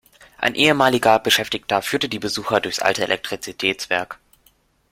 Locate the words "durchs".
2.59-2.79